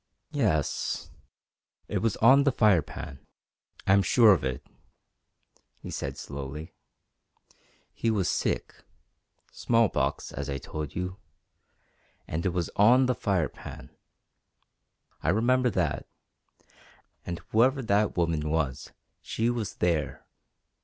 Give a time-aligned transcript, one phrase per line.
[0.31, 1.11] "Yes
[1.87, 3.19] it was on the Firepan.
[3.85, 4.65] I am sure of it,"
[5.77, 6.73] he said slowly.
[7.93, 8.73] "He was sick
[9.51, 11.17] small pox, as I told you
[12.27, 13.91] and it was on the Firepan.
[15.21, 16.07] I remember that.
[17.23, 18.89] And whoever the woman was,
[19.21, 20.25] she was there.